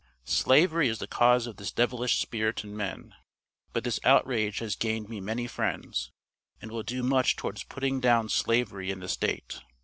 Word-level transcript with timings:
"Slavery 0.25 0.87
is 0.87 0.97
the 0.97 1.05
cause 1.05 1.45
of 1.45 1.57
this 1.57 1.71
devilish 1.71 2.17
spirit 2.17 2.63
in 2.63 2.75
men; 2.75 3.13
but 3.71 3.83
this 3.83 3.99
outrage 4.03 4.57
has 4.57 4.75
gained 4.75 5.07
me 5.09 5.21
many 5.21 5.45
friends, 5.45 6.11
and 6.59 6.71
will 6.71 6.81
do 6.81 7.03
much 7.03 7.35
towards 7.35 7.63
putting 7.65 7.99
down 7.99 8.27
Slavery 8.27 8.89
in 8.89 8.99
the 8.99 9.07
state. 9.07 9.61